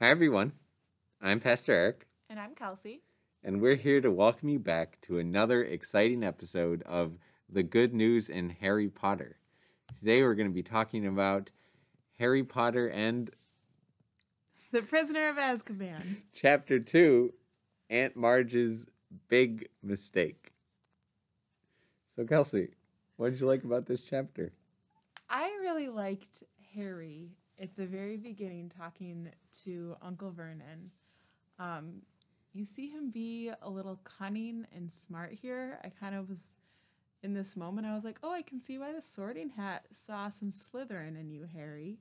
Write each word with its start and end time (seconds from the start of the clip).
Hi, 0.00 0.10
everyone. 0.10 0.52
I'm 1.20 1.40
Pastor 1.40 1.72
Eric, 1.72 2.06
And 2.30 2.38
I'm 2.38 2.54
Kelsie. 2.54 3.00
and 3.42 3.60
we're 3.60 3.74
here 3.74 4.00
to 4.00 4.10
welcome 4.10 4.48
you 4.48 4.58
back 4.58 4.98
to 5.02 5.18
another 5.18 5.64
exciting 5.64 6.22
episode 6.22 6.82
of 6.82 7.18
The 7.48 7.62
Good 7.64 7.92
News 7.94 8.28
in 8.28 8.50
Harry 8.60 8.88
Potter. 8.88 9.36
Today, 9.98 10.22
we're 10.22 10.34
going 10.34 10.48
to 10.48 10.54
be 10.54 10.62
talking 10.62 11.06
about 11.06 11.50
Harry 12.18 12.44
Potter 12.44 12.88
and 12.88 13.30
The 14.70 14.82
Prisoner 14.82 15.28
of 15.28 15.36
Azkaban. 15.36 16.22
Chapter 16.32 16.78
2 16.78 17.32
Aunt 17.90 18.16
Marge's 18.16 18.86
Big 19.28 19.68
Mistake. 19.82 20.52
So, 22.14 22.24
Kelsie, 22.24 22.70
what 23.16 23.30
did 23.30 23.40
you 23.40 23.46
like 23.46 23.64
about 23.64 23.86
this 23.86 24.02
chapter? 24.02 24.52
I 25.30 25.46
really 25.60 25.88
liked 25.88 26.44
Harry 26.74 27.30
at 27.60 27.76
the 27.76 27.86
very 27.86 28.16
beginning 28.16 28.70
talking 28.76 29.28
to 29.64 29.96
Uncle 30.02 30.30
Vernon. 30.30 30.90
Um, 31.58 32.02
you 32.52 32.64
see 32.64 32.88
him 32.88 33.10
be 33.10 33.50
a 33.62 33.68
little 33.68 34.00
cunning 34.04 34.66
and 34.74 34.90
smart 34.90 35.32
here. 35.32 35.78
I 35.84 35.88
kind 35.88 36.14
of 36.14 36.28
was 36.28 36.38
in 37.22 37.34
this 37.34 37.56
moment, 37.56 37.86
I 37.86 37.94
was 37.94 38.04
like, 38.04 38.18
oh, 38.22 38.32
I 38.32 38.42
can 38.42 38.62
see 38.62 38.78
why 38.78 38.92
the 38.92 39.02
sorting 39.02 39.50
hat 39.50 39.86
saw 39.92 40.28
some 40.28 40.52
Slytherin 40.52 41.18
in 41.20 41.30
you, 41.30 41.48
Harry. 41.52 41.98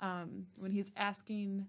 Um, 0.00 0.46
when 0.56 0.70
he's 0.70 0.92
asking 0.96 1.66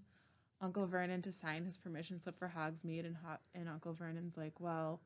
Uncle 0.60 0.86
Vernon 0.86 1.22
to 1.22 1.32
sign 1.32 1.64
his 1.64 1.76
permission 1.76 2.20
slip 2.22 2.38
for 2.38 2.52
Hogsmeade, 2.56 3.04
and, 3.06 3.16
Ho- 3.24 3.38
and 3.54 3.68
Uncle 3.68 3.92
Vernon's 3.92 4.36
like, 4.36 4.60
well, 4.60 5.00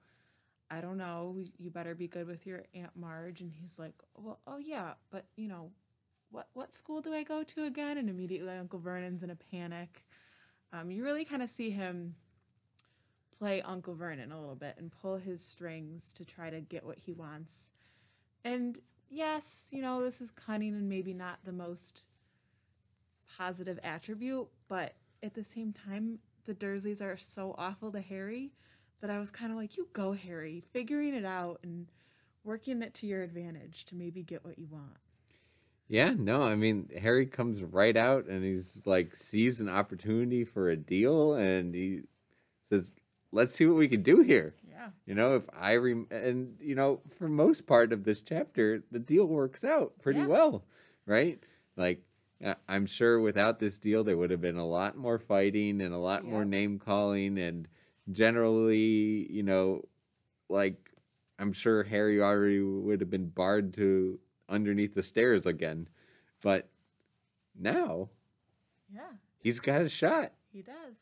I 0.71 0.81
don't 0.81 0.99
know. 0.99 1.37
You 1.59 1.71
better 1.71 1.95
be 1.95 2.07
good 2.07 2.27
with 2.27 2.47
your 2.47 2.65
Aunt 2.75 2.93
Marge. 2.95 3.41
And 3.41 3.51
he's 3.51 3.79
like, 3.79 3.95
well, 4.17 4.41
oh 4.47 4.59
yeah, 4.59 4.93
but 5.11 5.25
you 5.37 5.49
know, 5.49 5.71
what 6.31 6.49
what 6.53 6.75
school 6.75 7.01
do 7.01 7.13
I 7.13 7.23
go 7.23 7.43
to 7.43 7.65
again? 7.65 7.99
And 7.99 8.09
immediately 8.09 8.55
Uncle 8.55 8.79
Vernon's 8.79 9.23
in 9.23 9.31
a 9.31 9.37
panic. 9.37 10.05
Um, 10.73 10.91
you 10.91 11.03
really 11.03 11.25
kind 11.25 11.43
of 11.43 11.51
see 11.51 11.71
him 11.71 12.15
play 13.39 13.63
Uncle 13.63 13.95
Vernon 13.95 14.33
a 14.33 14.41
little 14.41 14.55
bit 14.55 14.77
and 14.79 14.93
pull 14.93 15.17
his 15.17 15.43
strings 15.43 16.13
to 16.15 16.25
try 16.25 16.51
to 16.51 16.61
get 16.61 16.85
what 16.85 16.99
he 16.99 17.13
wants. 17.13 17.71
And 18.45 18.79
yes, 19.09 19.67
you 19.71 19.83
know, 19.83 20.03
this 20.03 20.21
is 20.21 20.31
cunning 20.31 20.75
and 20.75 20.89
maybe 20.89 21.15
not 21.15 21.39
the 21.45 21.53
most 21.53 22.03
positive 23.37 23.79
attribute, 23.83 24.49
but 24.69 24.95
at 25.23 25.35
the 25.35 25.45
same 25.45 25.73
time, 25.73 26.19
the 26.47 26.55
Dursleys 26.55 27.03
are 27.03 27.17
so 27.17 27.55
awful 27.59 27.93
to 27.93 28.01
Harry 28.01 28.53
that 29.01 29.11
I 29.11 29.19
was 29.19 29.31
kind 29.31 29.51
of 29.51 29.59
like, 29.59 29.77
you 29.77 29.89
go, 29.93 30.13
Harry, 30.13 30.63
figuring 30.73 31.15
it 31.15 31.25
out 31.25 31.61
and 31.63 31.91
working 32.45 32.83
it 32.83 32.95
to 32.95 33.07
your 33.07 33.23
advantage 33.23 33.85
to 33.87 33.95
maybe 33.95 34.23
get 34.23 34.45
what 34.45 34.59
you 34.59 34.67
want. 34.71 34.99
Yeah, 35.91 36.15
no, 36.17 36.45
I 36.45 36.55
mean, 36.55 36.89
Harry 37.03 37.27
comes 37.27 37.65
right 37.65 37.97
out 37.97 38.27
and 38.27 38.45
he's 38.45 38.83
like, 38.87 39.17
sees 39.17 39.59
an 39.61 39.69
opportunity 39.69 40.45
for 40.45 40.71
a 40.71 40.77
deal 40.77 41.35
and 41.35 41.75
he 41.75 42.03
says, 42.71 42.95
let's 43.33 43.53
see 43.53 43.67
what 43.67 43.77
we 43.77 43.89
can 43.89 44.05
do 44.05 44.21
here. 44.21 44.55
Yeah. 44.71 44.91
You 45.05 45.17
know, 45.17 45.35
if 45.35 45.43
I 45.53 45.75
rem- 45.75 46.07
and 46.13 46.57
you 46.61 46.77
know, 46.77 47.01
for 47.19 47.29
most 47.29 47.67
part 47.67 47.93
of 47.93 48.05
this 48.05 48.23
chapter, 48.23 48.85
the 48.93 49.01
deal 49.01 49.25
works 49.27 49.65
out 49.65 49.99
pretty 50.01 50.21
Yeah. 50.21 50.27
well, 50.29 50.65
right? 51.07 51.43
Like, 51.77 52.05
I'm 52.69 52.87
sure 52.87 53.21
without 53.21 53.59
this 53.59 53.79
deal, 53.79 54.05
there 54.05 54.17
would 54.17 54.31
have 54.31 54.41
been 54.41 54.57
a 54.59 54.67
lot 54.67 54.97
more 54.97 55.19
fighting 55.19 55.81
and 55.83 55.93
a 55.93 55.99
lot 55.99 56.25
more 56.25 56.45
name 56.45 56.79
calling, 56.79 57.37
and 57.37 57.69
generally, 58.13 59.31
you 59.31 59.43
know, 59.43 59.85
like, 60.49 60.91
I'm 61.39 61.53
sure 61.53 61.83
Harry 61.83 62.23
already 62.23 62.61
would 62.63 63.01
have 63.01 63.11
been 63.11 63.29
barred 63.29 63.75
to 63.75 64.19
underneath 64.51 64.95
the 64.95 65.03
stairs 65.03 65.47
again, 65.47 65.89
but 66.43 66.69
now 67.59 68.09
Yeah, 68.93 69.13
he's 69.39 69.61
got 69.61 69.81
a 69.83 69.89
shot. 69.89 70.33
he 70.53 70.63
does. 70.63 70.97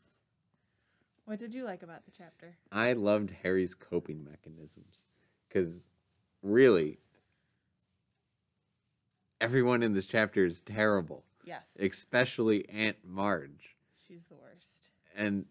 What 1.25 1.39
did 1.39 1.53
you 1.53 1.63
like 1.63 1.83
about 1.83 2.05
the 2.05 2.11
chapter? 2.17 2.55
I 2.71 2.93
loved 2.93 3.31
Harry's 3.43 3.75
coping 3.75 4.23
mechanisms 4.23 5.03
because 5.47 5.83
really, 6.41 6.99
everyone 9.41 9.83
in 9.83 9.93
this 9.93 10.07
chapter 10.07 10.45
is 10.45 10.61
terrible, 10.61 11.23
Yes. 11.43 11.63
especially 11.79 12.67
Aunt 12.69 12.97
Marge. 13.05 13.75
She's 14.07 14.23
the 14.29 14.35
worst. 14.35 14.89
And 15.15 15.45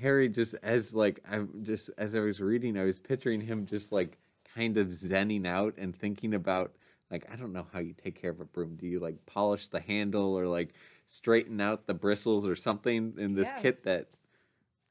Harry 0.00 0.28
just 0.28 0.54
as 0.62 0.94
like 0.94 1.20
I'm 1.30 1.62
just 1.64 1.90
as 1.98 2.14
I 2.14 2.20
was 2.20 2.40
reading, 2.40 2.76
I 2.78 2.84
was 2.84 2.98
picturing 2.98 3.40
him 3.40 3.66
just 3.66 3.92
like 3.92 4.18
kind 4.54 4.76
of 4.78 4.88
zenning 4.88 5.46
out 5.46 5.74
and 5.78 5.94
thinking 5.94 6.34
about 6.34 6.72
like 7.10 7.26
I 7.32 7.36
don't 7.36 7.52
know 7.52 7.66
how 7.72 7.80
you 7.80 7.94
take 7.94 8.20
care 8.20 8.30
of 8.30 8.40
a 8.40 8.44
broom. 8.44 8.76
Do 8.76 8.86
you 8.86 9.00
like 9.00 9.24
polish 9.26 9.68
the 9.68 9.80
handle 9.80 10.38
or 10.38 10.46
like 10.46 10.74
straighten 11.06 11.60
out 11.60 11.86
the 11.86 11.94
bristles 11.94 12.46
or 12.46 12.56
something 12.56 13.14
in 13.18 13.34
this 13.34 13.50
Yeah. 13.50 13.52
kit 13.52 13.84
that 13.84 14.08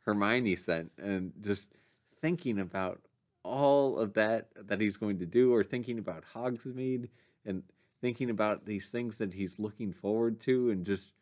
Hermione 0.02 0.56
sent 0.56 0.92
and 0.98 1.34
just 1.42 1.74
thinking 2.22 2.60
about 2.60 3.02
all 3.44 3.98
of 3.98 4.14
that 4.14 4.50
that 4.68 4.82
he's 4.82 4.98
going 4.98 5.20
to 5.20 5.26
do 5.26 5.54
or 5.54 5.64
thinking 5.64 6.00
about 6.00 6.24
Hogsmeade 6.34 7.10
and 7.46 7.64
thinking 8.02 8.30
about 8.30 8.66
these 8.66 8.90
things 8.90 9.18
that 9.18 9.34
he's 9.34 9.60
looking 9.60 9.92
forward 9.94 10.40
to 10.42 10.70
and 10.72 10.86
just 10.86 11.14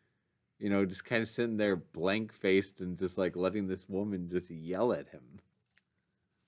you 0.58 0.68
know 0.70 0.84
just 0.84 1.04
kind 1.04 1.22
of 1.22 1.28
sitting 1.28 1.56
there 1.56 1.76
blank 1.76 2.32
faced 2.32 2.80
and 2.80 2.98
just 2.98 3.18
like 3.18 3.36
letting 3.36 3.66
this 3.68 3.88
woman 3.88 4.28
just 4.28 4.50
yell 4.50 4.92
at 4.92 5.08
him 5.08 5.40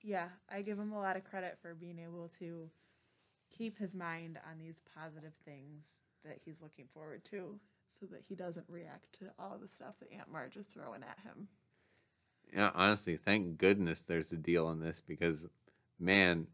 Yeah, 0.01 0.29
I 0.49 0.61
give 0.61 0.77
him 0.79 0.91
a 0.91 0.99
lot 0.99 1.17
of 1.17 1.23
credit 1.23 1.57
for 1.61 1.73
being 1.73 1.99
able 1.99 2.29
to 2.39 2.69
keep 3.49 3.77
his 3.77 3.93
mind 3.95 4.39
on 4.49 4.59
these 4.59 4.81
positive 4.95 5.33
things 5.45 5.85
that 6.23 6.39
he's 6.43 6.61
looking 6.61 6.87
forward 6.93 7.23
to 7.25 7.59
so 7.99 8.05
that 8.07 8.23
he 8.27 8.35
doesn't 8.35 8.65
react 8.69 9.11
to 9.19 9.25
all 9.39 9.57
the 9.61 9.67
stuff 9.67 9.95
that 9.99 10.11
Aunt 10.11 10.31
Marge 10.31 10.57
is 10.57 10.67
throwing 10.67 11.03
at 11.03 11.19
him. 11.23 11.47
yeah 12.53 12.71
honestly 12.73 13.17
thank 13.17 13.57
goodness 13.57 14.01
there's 14.01 14.31
a 14.31 14.37
deal 14.37 14.65
on 14.67 14.79
this 14.79 15.01
because 15.07 15.45
man 15.99 16.47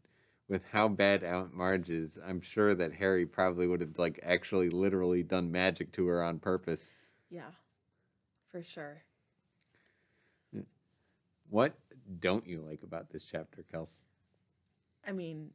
with 0.48 0.62
how 0.72 0.88
bad 0.88 1.22
aunt 1.22 1.52
marge 1.54 1.90
is 1.90 2.18
i'm 2.26 2.40
sure 2.40 2.74
that 2.74 2.92
harry 2.92 3.26
probably 3.26 3.66
would 3.66 3.80
have 3.80 3.98
like 3.98 4.20
actually 4.22 4.68
literally 4.70 5.22
done 5.22 5.50
magic 5.52 5.92
to 5.92 6.06
her 6.06 6.22
on 6.22 6.38
purpose 6.38 6.80
Yeah, 7.30 7.52
for 8.50 8.62
sure. 8.62 9.04
what 11.48 11.74
don't 12.20 12.46
you 12.46 12.60
like 12.60 12.82
about 12.82 13.10
this 13.10 13.24
chapter 13.24 13.64
kels 13.72 14.00
I 15.06 15.12
mean, 15.12 15.50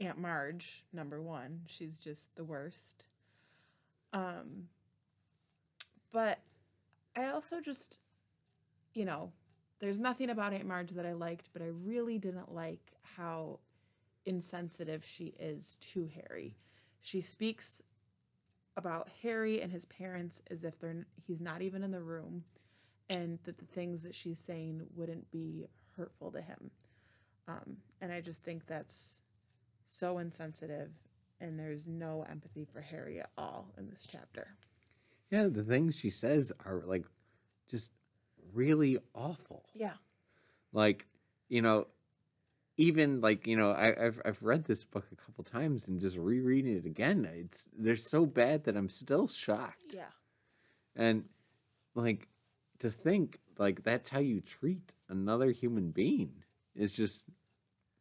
Aunt 0.00 0.18
Marge, 0.18 0.84
number 0.92 1.22
one, 1.22 1.60
she's 1.66 1.98
just 1.98 2.34
the 2.36 2.44
worst. 2.44 3.04
Um, 4.12 4.68
but 6.12 6.38
I 7.16 7.26
also 7.26 7.60
just, 7.60 7.98
you 8.94 9.04
know, 9.04 9.32
there's 9.80 10.00
nothing 10.00 10.30
about 10.30 10.52
Aunt 10.52 10.66
Marge 10.66 10.90
that 10.90 11.06
I 11.06 11.12
liked, 11.12 11.48
but 11.52 11.62
I 11.62 11.68
really 11.84 12.18
didn't 12.18 12.52
like 12.52 12.92
how 13.16 13.58
insensitive 14.26 15.04
she 15.04 15.34
is 15.38 15.76
to 15.92 16.08
Harry. 16.14 16.56
She 17.00 17.20
speaks 17.20 17.82
about 18.76 19.08
Harry 19.22 19.60
and 19.60 19.70
his 19.70 19.84
parents 19.84 20.42
as 20.50 20.64
if 20.64 20.78
they're 20.80 21.06
he's 21.26 21.40
not 21.40 21.62
even 21.62 21.84
in 21.84 21.90
the 21.90 22.00
room, 22.00 22.44
and 23.08 23.38
that 23.44 23.58
the 23.58 23.66
things 23.66 24.02
that 24.02 24.14
she's 24.14 24.38
saying 24.38 24.82
wouldn't 24.96 25.30
be 25.30 25.66
hurtful 25.96 26.30
to 26.32 26.40
him. 26.40 26.70
Um, 27.46 27.76
and 28.00 28.12
I 28.12 28.20
just 28.20 28.42
think 28.42 28.66
that's 28.66 29.22
so 29.98 30.18
insensitive, 30.18 30.90
and 31.40 31.58
there's 31.58 31.86
no 31.86 32.24
empathy 32.30 32.64
for 32.64 32.80
Harry 32.80 33.20
at 33.20 33.30
all 33.36 33.72
in 33.78 33.88
this 33.90 34.06
chapter. 34.10 34.46
yeah 35.30 35.46
the 35.48 35.64
things 35.64 35.96
she 35.96 36.10
says 36.10 36.52
are 36.64 36.82
like 36.86 37.04
just 37.70 37.90
really 38.52 38.98
awful 39.14 39.64
Yeah. 39.74 39.94
like 40.72 41.06
you 41.48 41.62
know 41.62 41.86
even 42.76 43.20
like 43.20 43.46
you 43.46 43.56
know 43.56 43.70
I, 43.70 44.06
I've 44.06 44.20
I've 44.24 44.42
read 44.42 44.64
this 44.64 44.84
book 44.84 45.06
a 45.12 45.16
couple 45.16 45.44
times 45.44 45.86
and 45.88 46.00
just 46.00 46.16
rereading 46.16 46.76
it 46.76 46.84
again. 46.86 47.24
It's 47.32 47.64
they're 47.78 47.96
so 47.96 48.26
bad 48.26 48.64
that 48.64 48.76
I'm 48.76 48.88
still 48.88 49.28
shocked. 49.28 49.92
Yeah. 49.94 50.12
And 50.96 51.24
like 51.94 52.26
to 52.80 52.90
think 52.90 53.38
like 53.58 53.84
that's 53.84 54.08
how 54.08 54.18
you 54.18 54.40
treat 54.40 54.92
another 55.08 55.52
human 55.52 55.90
being 55.92 56.32
is 56.74 56.94
just 56.94 57.24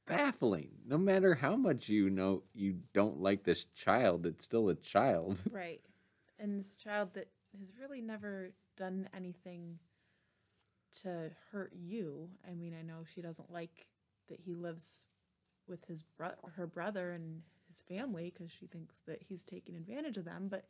baffling. 0.05 0.69
No 0.85 0.97
matter 0.97 1.35
how 1.35 1.55
much 1.55 1.89
you 1.89 2.09
know 2.09 2.43
you 2.53 2.77
don't 2.93 3.21
like 3.21 3.43
this 3.43 3.65
child, 3.75 4.25
it's 4.25 4.43
still 4.43 4.69
a 4.69 4.75
child. 4.75 5.39
Right. 5.51 5.81
And 6.39 6.59
this 6.59 6.75
child 6.75 7.13
that 7.13 7.29
has 7.59 7.69
really 7.79 8.01
never 8.01 8.51
done 8.75 9.07
anything 9.15 9.79
to 11.01 11.31
hurt 11.51 11.71
you. 11.73 12.29
I 12.49 12.53
mean, 12.53 12.75
I 12.77 12.81
know 12.83 13.03
she 13.05 13.21
doesn't 13.21 13.51
like 13.51 13.87
that 14.29 14.39
he 14.39 14.53
lives 14.53 15.03
with 15.67 15.85
his 15.85 16.03
bro- 16.17 16.31
her 16.55 16.67
brother 16.67 17.11
and 17.11 17.41
his 17.67 17.81
family 17.87 18.33
because 18.33 18.51
she 18.51 18.67
thinks 18.67 18.95
that 19.07 19.21
he's 19.21 19.43
taking 19.43 19.75
advantage 19.75 20.17
of 20.17 20.25
them, 20.25 20.47
but 20.49 20.65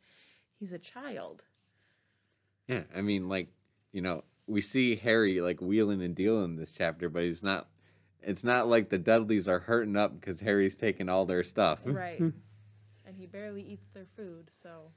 he's 0.58 0.72
a 0.72 0.78
child. 0.78 1.42
Yeah, 2.68 2.82
I 2.94 3.00
mean, 3.00 3.28
like, 3.28 3.48
you 3.92 4.00
know, 4.00 4.24
we 4.46 4.60
see 4.60 4.96
Harry 4.96 5.40
like 5.40 5.60
wheeling 5.60 6.02
and 6.02 6.14
dealing 6.14 6.56
this 6.56 6.70
chapter, 6.76 7.08
but 7.08 7.22
he's 7.22 7.42
not. 7.42 7.68
It's 8.26 8.44
not 8.44 8.68
like 8.68 8.88
the 8.88 8.98
Dudleys 8.98 9.48
are 9.48 9.58
hurting 9.60 9.96
up 9.96 10.18
because 10.18 10.40
Harry's 10.40 10.76
taking 10.76 11.08
all 11.08 11.26
their 11.26 11.44
stuff. 11.44 11.80
Mm-hmm. 11.80 11.92
Right. 11.96 12.20
and 12.20 13.16
he 13.16 13.26
barely 13.26 13.62
eats 13.62 13.88
their 13.92 14.06
food, 14.16 14.50
so 14.62 14.90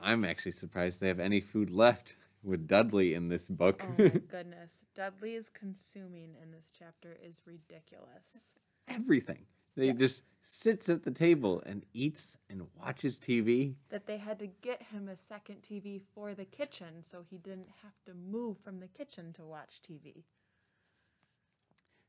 I'm 0.00 0.24
actually 0.24 0.52
surprised 0.52 1.00
they 1.00 1.08
have 1.08 1.20
any 1.20 1.40
food 1.40 1.70
left 1.70 2.16
with 2.42 2.68
Dudley 2.68 3.14
in 3.14 3.28
this 3.28 3.48
book. 3.48 3.82
Oh 3.84 3.94
my 4.02 4.08
goodness. 4.28 4.84
Dudley's 4.94 5.48
consuming 5.48 6.34
in 6.42 6.50
this 6.52 6.70
chapter 6.78 7.16
is 7.22 7.42
ridiculous. 7.46 8.52
Everything. 8.88 9.46
He 9.74 9.86
Yeah. 9.86 9.92
just 9.94 10.22
sits 10.42 10.88
at 10.88 11.02
the 11.02 11.10
table 11.10 11.62
and 11.66 11.84
eats 11.92 12.36
and 12.50 12.66
watches 12.78 13.18
TV. 13.18 13.74
That 13.88 14.06
they 14.06 14.18
had 14.18 14.38
to 14.40 14.46
get 14.46 14.82
him 14.82 15.08
a 15.08 15.16
second 15.16 15.62
TV 15.62 16.00
for 16.14 16.34
the 16.34 16.44
kitchen 16.44 17.02
so 17.02 17.24
he 17.28 17.38
didn't 17.38 17.68
have 17.82 17.94
to 18.04 18.14
move 18.14 18.58
from 18.62 18.78
the 18.78 18.86
kitchen 18.88 19.32
to 19.34 19.44
watch 19.44 19.80
TV. 19.82 20.22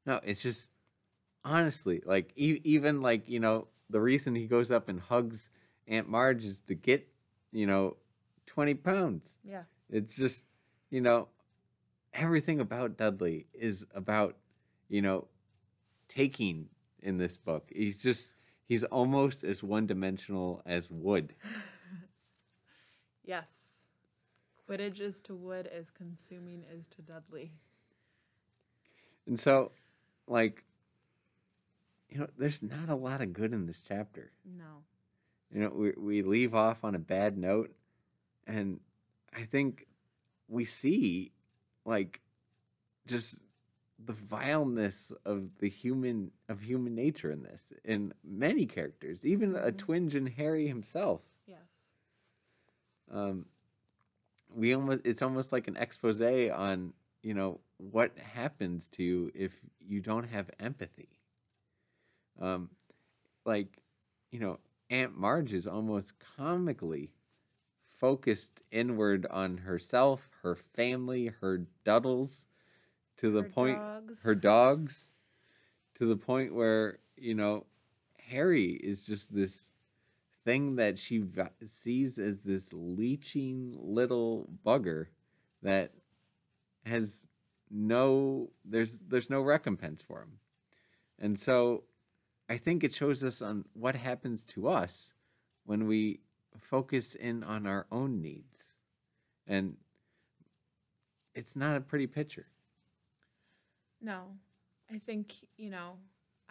No, 0.08 0.22
it's 0.24 0.42
just 0.42 0.70
honestly 1.44 2.02
like 2.06 2.32
e- 2.38 2.62
even 2.64 3.02
like 3.02 3.28
you 3.28 3.40
know 3.42 3.68
the 3.90 4.00
reason 4.00 4.34
he 4.34 4.48
goes 4.48 4.72
up 4.72 4.90
and 4.90 5.00
hugs 5.00 5.50
Aunt 5.88 6.10
Marge 6.10 6.46
is 6.46 6.62
to 6.62 6.76
get 6.76 7.08
you 7.52 7.68
know 7.68 7.98
twenty 8.46 8.74
pounds. 8.74 9.36
Yeah. 9.44 9.64
It's 9.90 10.16
just 10.16 10.46
you 10.90 11.02
know 11.02 11.28
everything 12.14 12.62
about 12.62 12.98
Dudley 12.98 13.48
is 13.54 13.86
about 13.94 14.38
you 14.88 15.02
know 15.02 15.28
taking 16.08 16.70
in 17.02 17.18
this 17.18 17.36
book. 17.36 17.70
He's 17.76 18.02
just 18.02 18.30
he's 18.70 18.86
almost 18.86 19.44
as 19.44 19.62
one 19.62 19.88
dimensional 19.88 20.62
as 20.66 20.90
Wood. 20.90 21.36
yes. 23.26 23.50
Quidditch 24.70 25.02
is 25.02 25.20
to 25.22 25.36
Wood 25.36 25.68
as 25.68 25.90
consuming 25.90 26.64
is 26.74 26.88
to 26.88 27.02
Dudley. 27.02 27.52
And 29.26 29.38
so 29.38 29.72
like 30.28 30.64
you 32.10 32.20
know 32.20 32.28
there's 32.38 32.62
not 32.64 32.90
a 32.90 32.96
lot 32.96 33.22
of 33.22 33.34
good 33.34 33.54
in 33.54 33.66
this 33.66 33.82
chapter. 33.88 34.32
No. 34.46 34.84
you 35.54 35.62
know 35.62 35.70
we, 35.70 35.92
we 35.98 36.22
leave 36.22 36.54
off 36.56 36.84
on 36.84 36.96
a 36.96 37.00
bad 37.00 37.38
note 37.38 37.74
and 38.46 38.80
i 39.34 39.44
think 39.44 39.88
we 40.48 40.66
see 40.66 41.32
like 41.86 42.22
just 43.06 43.36
the 44.06 44.14
vileness 44.14 45.12
of 45.26 45.50
the 45.60 45.70
human 45.70 46.32
of 46.50 46.62
human 46.62 46.96
nature 46.96 47.32
in 47.32 47.44
this 47.44 47.62
in 47.84 48.14
many 48.24 48.66
characters 48.66 49.26
even 49.26 49.56
a 49.56 49.72
Mhm. 49.72 49.78
twinge 49.78 50.16
in 50.16 50.28
harry 50.28 50.68
himself 50.68 51.22
Yes. 51.48 51.60
um 53.12 53.46
we 54.56 54.74
almost 54.74 55.02
it's 55.04 55.22
almost 55.22 55.52
like 55.52 55.68
an 55.68 55.78
expose 55.78 56.22
on 56.22 56.94
you 57.28 57.34
know 57.34 57.60
what 57.78 58.18
happens 58.18 58.88
to 58.90 59.04
you 59.04 59.32
if 59.36 59.54
you 59.86 60.00
don't 60.00 60.24
have 60.30 60.50
empathy 60.62 61.10
um 62.42 62.70
like 63.46 63.82
you 64.32 64.40
know 64.40 64.58
aunt 64.90 65.18
marge 65.18 65.52
is 65.54 65.68
almost 65.68 66.14
comically 66.38 67.12
focused 68.00 68.62
inward 68.72 69.26
on 69.30 69.58
herself 69.58 70.30
her 70.42 70.56
family 70.56 71.32
her 71.42 71.66
duddles 71.86 72.46
to 73.18 73.30
the 73.32 73.44
Her 73.44 73.50
point 73.50 73.80
dogs. 73.80 74.24
her 74.24 74.36
dogs 74.36 75.10
to 75.96 76.08
the 76.08 76.16
point 76.16 76.56
where 76.56 77.00
you 77.18 77.36
know 77.36 77.66
harry 78.18 78.72
is 78.72 79.06
just 79.06 79.36
this 79.36 79.72
thing 80.46 80.78
that 80.78 80.98
she 80.98 81.26
sees 81.66 82.18
as 82.18 82.42
this 82.42 82.72
leeching 82.72 83.76
little 83.82 84.48
bugger 84.66 85.08
that 85.62 85.92
has 86.88 87.26
no 87.70 88.50
there's 88.66 88.98
there's 89.08 89.30
no 89.30 89.42
recompense 89.42 90.02
for 90.02 90.22
him. 90.22 90.40
And 91.20 91.40
so 91.40 91.84
i 92.50 92.58
think 92.58 92.84
it 92.84 92.94
shows 92.94 93.24
us 93.24 93.42
on 93.42 93.66
what 93.74 93.96
happens 93.96 94.46
to 94.46 94.70
us 94.70 95.14
when 95.66 95.86
we 95.86 96.22
focus 96.58 97.16
in 97.16 97.44
on 97.44 97.68
our 97.68 97.86
own 97.92 98.22
needs. 98.22 98.74
And 99.48 99.76
it's 101.36 101.56
not 101.56 101.78
a 101.78 101.82
pretty 101.82 102.08
picture. 102.08 102.48
No. 104.02 104.24
I 104.92 105.00
think, 105.00 105.36
you 105.58 105.70
know, 105.70 105.94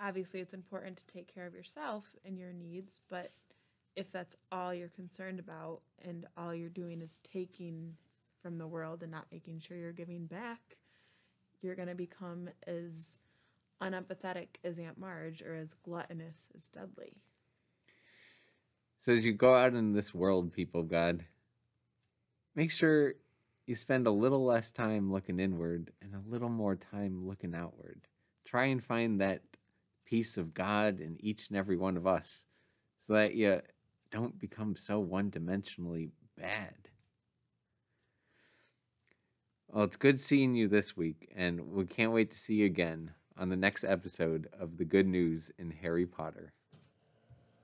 obviously 0.00 0.40
it's 0.40 0.54
important 0.54 0.96
to 0.98 1.06
take 1.06 1.32
care 1.32 1.46
of 1.46 1.54
yourself 1.54 2.04
and 2.24 2.38
your 2.38 2.52
needs, 2.52 3.00
but 3.08 3.32
if 3.96 4.12
that's 4.12 4.36
all 4.52 4.74
you're 4.74 4.88
concerned 4.88 5.38
about 5.38 5.80
and 6.04 6.26
all 6.36 6.54
you're 6.54 6.68
doing 6.68 7.00
is 7.00 7.20
taking 7.32 7.94
from 8.46 8.58
the 8.58 8.66
world 8.68 9.02
and 9.02 9.10
not 9.10 9.26
making 9.32 9.58
sure 9.58 9.76
you're 9.76 9.90
giving 9.90 10.24
back, 10.26 10.76
you're 11.62 11.74
going 11.74 11.88
to 11.88 11.96
become 11.96 12.48
as 12.64 13.18
unempathetic 13.82 14.46
as 14.62 14.78
Aunt 14.78 14.96
Marge 14.96 15.42
or 15.42 15.56
as 15.56 15.74
gluttonous 15.82 16.46
as 16.54 16.68
Dudley. 16.68 17.14
So 19.00 19.10
as 19.10 19.24
you 19.24 19.32
go 19.32 19.52
out 19.52 19.74
in 19.74 19.94
this 19.94 20.14
world, 20.14 20.52
people 20.52 20.82
of 20.82 20.88
God, 20.88 21.24
make 22.54 22.70
sure 22.70 23.14
you 23.66 23.74
spend 23.74 24.06
a 24.06 24.12
little 24.12 24.44
less 24.44 24.70
time 24.70 25.12
looking 25.12 25.40
inward 25.40 25.90
and 26.00 26.14
a 26.14 26.30
little 26.30 26.48
more 26.48 26.76
time 26.76 27.26
looking 27.26 27.52
outward. 27.52 28.02
Try 28.44 28.66
and 28.66 28.82
find 28.82 29.20
that 29.20 29.42
piece 30.04 30.36
of 30.36 30.54
God 30.54 31.00
in 31.00 31.16
each 31.18 31.48
and 31.48 31.58
every 31.58 31.76
one 31.76 31.96
of 31.96 32.06
us 32.06 32.44
so 33.08 33.14
that 33.14 33.34
you 33.34 33.60
don't 34.12 34.38
become 34.38 34.76
so 34.76 35.00
one 35.00 35.32
dimensionally 35.32 36.10
bad. 36.38 36.76
Well, 39.68 39.84
it's 39.84 39.96
good 39.96 40.20
seeing 40.20 40.54
you 40.54 40.68
this 40.68 40.96
week, 40.96 41.30
and 41.34 41.72
we 41.72 41.86
can't 41.86 42.12
wait 42.12 42.30
to 42.30 42.38
see 42.38 42.54
you 42.54 42.66
again 42.66 43.12
on 43.36 43.48
the 43.48 43.56
next 43.56 43.84
episode 43.84 44.48
of 44.58 44.78
The 44.78 44.84
Good 44.84 45.06
News 45.06 45.50
in 45.58 45.70
Harry 45.70 46.06
Potter. 46.06 46.52